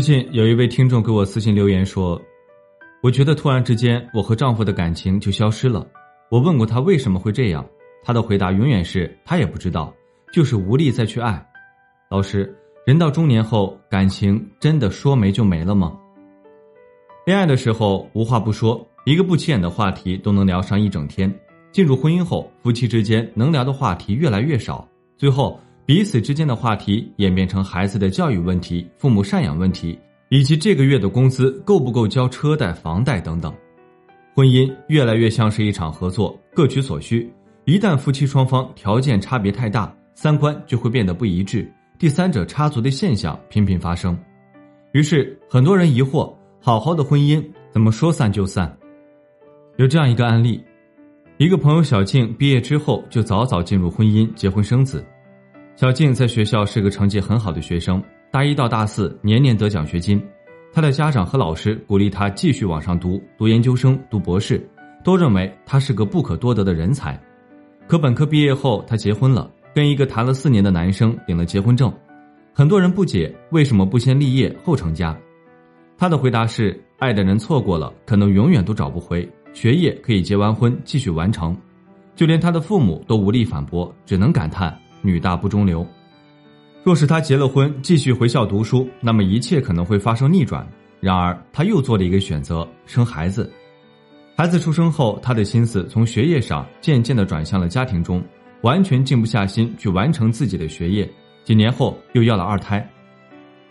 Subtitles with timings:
[0.00, 2.18] 最近有一位听众给我私信留言说
[3.04, 5.86] ：“我觉得突然之间我和丈夫的感情就消失了。
[6.30, 7.62] 我问过他为什么会这样，
[8.02, 9.94] 他的回答永远是他也不知道，
[10.32, 11.46] 就是无力再去爱。”
[12.10, 12.50] 老师，
[12.86, 15.94] 人到中年后，感情真的说没就没了吗？
[17.26, 21.30] 恋爱的时候无话不说，一个不起眼的话题都能聊上一整天。
[21.72, 25.60] 进入婚姻后，夫妻之间能聊的话题越来越少，最后。
[25.90, 29.98] 彼此之间的话题演变成孩子的教育问题、父母赡养问题，
[30.28, 33.52] 以及这个月的工资够不够交车贷、房贷等等。
[34.32, 37.28] 婚姻越来越像是一场合作，各取所需。
[37.64, 44.16] 一旦夫妻双方条件差别太大，三观就会变得不一致，第三者插足的现象频频发生。
[44.92, 48.72] 于是，很多人疑惑：好好的婚姻怎么说散就散？
[49.76, 50.62] 有这样一个案例：
[51.36, 55.04] 一个朋友小静毕业之后就早早进入婚姻，结婚生子。
[55.80, 60.22] 小静在学校是个成绩很好的学生，大一到大四年年得奖学金。
[60.74, 64.62] 她的家长和老师鼓励她继续往上读，读研究生、读博士，
[65.02, 67.18] 都认为她是个不可多得的人才。
[67.86, 71.90] 可本科毕业后，她结婚了，跟一个谈了四年的男生领了结婚证。
[72.52, 75.18] 很多人不解为什么不先立业后成家。
[75.96, 81.56] 她的回答是：爱的人错过了，可能永远都找不回；学业可以结完婚继续完成。
[82.14, 84.78] 就连她的父母都无力反驳，只能感叹。
[85.02, 85.86] 女大不中留，
[86.82, 90.66] 若是他结了婚，继续回校读书，那么一切可能会发生逆转。
[91.00, 93.50] 然而，他又做了一个选择，生孩子。
[94.36, 98.22] 孩子出生后，他的心思从学业上渐渐的转向了家庭中，
[98.62, 101.10] 完全静不下心去完成自己的学业。
[101.44, 102.86] 几年后，又要了二胎。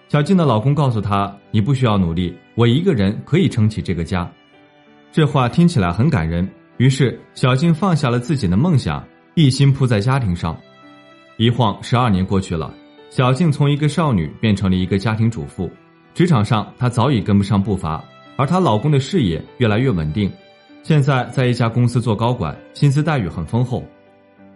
[0.07, 4.29] 小静的老公告诉她：“你不需要努力，我一个人可以撑起这个家。”
[5.11, 6.47] 这话听起来很感人。
[6.77, 10.59] 于是，小静放下了自己的梦想，一心扑在家庭上。
[11.39, 12.69] 一晃十二年过去了，
[13.09, 15.71] 小静从一个少女变成了一个家庭主妇。
[16.13, 18.03] 职场上，她早已跟不上步伐，
[18.35, 20.29] 而她老公的事业越来越稳定，
[20.83, 23.81] 现在在一家公司做高管，薪资待遇很丰厚。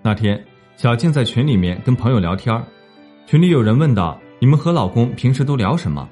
[0.02, 0.44] 那天，
[0.76, 2.62] 小静在群里面跟朋友聊天，
[3.26, 6.10] 群里有人问道：“你们和老公平时都聊什么？”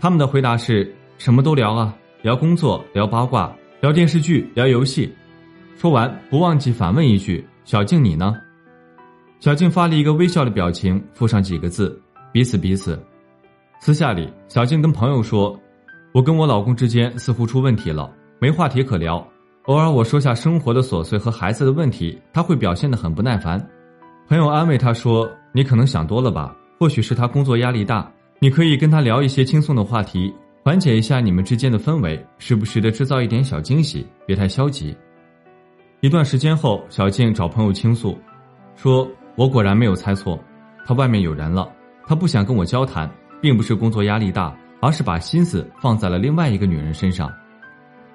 [0.00, 5.14] 他们的回答是：“什么都聊啊，聊工作，聊八卦，聊电视剧，聊游戏。”
[5.78, 8.34] 说完，不忘记反问一句：“小静，你呢？”
[9.38, 12.00] 小静发了一个微笑的表情，附上几个字
[12.32, 12.98] ：“彼此彼此。”
[13.78, 15.56] 私下里，小静跟朋友说
[16.12, 18.10] ：“我跟我老公之间似乎出问题了，
[18.40, 19.24] 没话题可聊。
[19.64, 23.64] 偶尔我说下生活的琐碎和孩子的问题，他会表现得很不耐烦。”
[24.26, 26.56] 朋友安慰他说：“你可能想多了吧？
[26.80, 28.10] 或许是他工作压力大，
[28.40, 34.96] 你可以跟他聊一些轻松的话题，缓解一下你们之间的氛围，时不时的制造一点小惊喜，别太消极。”
[36.00, 38.16] 一段时间后，小静找朋友倾诉，
[38.74, 39.06] 说。
[39.36, 40.42] 我果然没有猜错，
[40.86, 41.70] 他外面有人了。
[42.06, 43.10] 他不想跟我交谈，
[43.40, 47.30] 并不是工作压力大，而是把心思放在了另外一个女人身上。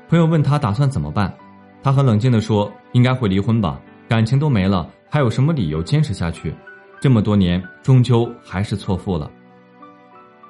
[0.09, 1.31] 朋友问他打算怎么办，
[1.83, 6.53] 他很冷静地说：“应该会离婚吧，感情都没了，还有什么理由坚持下去？
[6.99, 9.29] 这么多年，终究还是错付了。”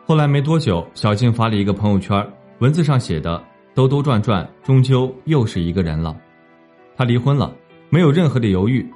[0.08, 2.26] 后来没多久，小静发了一个朋友圈，
[2.60, 3.44] 文字上写的
[3.76, 6.16] ：“兜兜转转，终究又是一个人了。”
[6.96, 7.54] 他离婚了，
[7.90, 8.88] 没有任何的犹豫。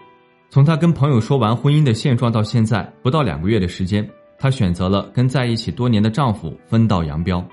[0.56, 7.46] 从她跟朋友说完婚姻的现状到现在不到两个月的时间，她选择了跟在一起多年的丈夫分道扬镳。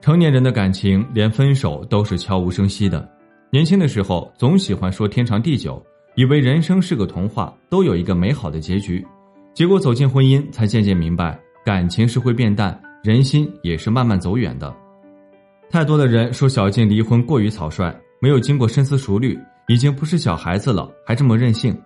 [0.00, 3.06] 成年人的感情连分手都是悄无声息的，
[3.50, 9.06] 年轻的时候总喜欢说天长地久，以为人生是个童话，都有一个美好的结局，
[9.52, 14.74] 结果走进婚姻才渐渐明白，感情是会变淡，人心也是慢慢走远的。
[15.68, 19.38] 太多的人说小静离婚过于草率，没有经过深思熟虑。
[19.68, 21.76] 已经不是小孩子了，还这么任性。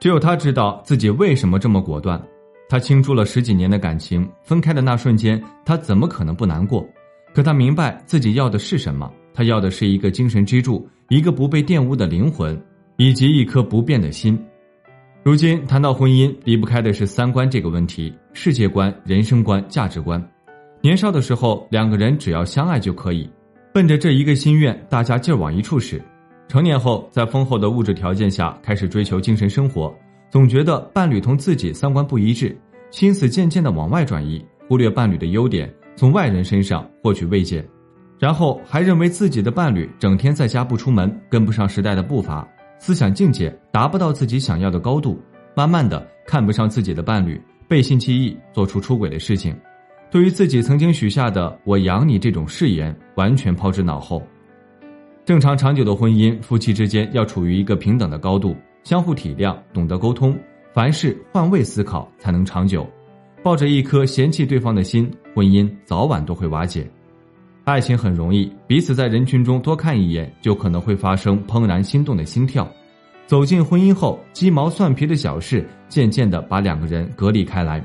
[0.00, 2.20] 只有他知道自己为什么这么果断。
[2.68, 6.86] 他倾注了十几年的感情，分开的那瞬间，他怎么可能不难过？
[7.34, 12.60] 可他明白自己要的是什么，他要的是一个精神支柱，一个不被玷污的灵魂，
[12.96, 14.38] 以及一颗不变的心。
[15.24, 20.22] 如今谈到婚姻，离不开的是三观这个问题：世界观、人生观、价值观。
[20.80, 23.28] 年少的时候，两个人只要相爱就可以，
[23.72, 26.00] 奔着这一个心愿，大家劲儿往一处使。
[26.48, 29.94] 成年后，在丰厚的物质条件下，开始追求精神生活，
[30.30, 32.58] 总觉得伴侣同自己三观不一致，
[32.90, 37.62] 心思渐渐的往外转移，忽略伴侣的优点，从外人身上获取慰藉，
[38.18, 42.48] 然后还认为自己的伴侣整天在家不出门，跟不上时代的步伐，
[42.78, 45.20] 思想境界达不到自己想要的高度，
[45.54, 49.54] 慢慢的看不上自己的伴侣，背信弃义，做出出轨的事情，
[50.10, 54.22] 对于自己曾经许下的“我养你”这种誓言，完全抛之脑后。
[55.28, 60.34] 正常长久的婚姻，夫妻之间要处于一个平等的高度，相互体谅，懂得沟通，
[60.72, 62.88] 凡事换位思考才能长久。
[63.42, 66.90] 抱着一颗嫌弃对方的心，婚姻早晚都会瓦解。
[67.64, 72.66] 爱情很容易，彼此在人群中多看一眼，就可能会发生怦然心动的心跳。
[73.26, 77.84] 走进婚姻后，鸡毛蒜皮的小事渐渐的把两个人隔离开来。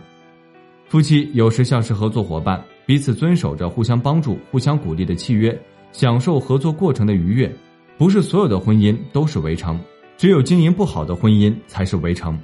[0.87, 5.53] 夫妻有时像是合作伙伴，彼此遵守着互相帮助、互相鼓励的契约，
[5.93, 7.49] 享受合作过程的愉悦。
[7.97, 9.79] 不是所有的婚姻都是围城，
[10.17, 12.37] 只有经营不好的婚姻才是围城。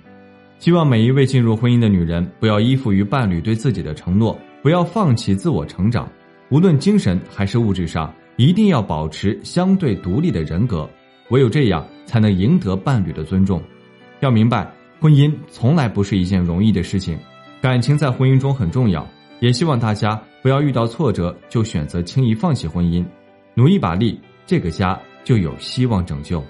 [0.59, 6.09] 希望每一位进入婚姻的女人，不要依附于伴侣对自己的承诺，不要放弃自我成长。
[6.49, 10.89] 无论精神还是物质上，一定要保持相对独立的人格。
[11.29, 13.61] 唯有这样，才能赢得伴侣的尊重。
[14.19, 14.69] 要明白，
[14.99, 17.17] 婚姻从来不是一件容易的事情，
[17.61, 19.07] 感情在婚姻中很重要。
[19.39, 23.05] 也希望大家不要遇到挫折就选择轻易放弃婚姻，
[23.59, 26.41] 努一把力，这个家就有希望拯救。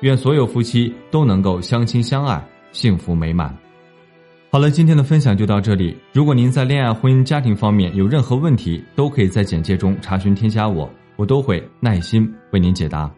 [0.00, 3.56] 愿所有夫妻都能够相亲相爱，幸福美满。
[4.50, 5.96] 好了，今天的分享就到这里。
[6.12, 13.10] 如果您在恋爱、婚姻、家庭方面有任何问题，都可以在简介中查询添加我，我都会耐心为您解答。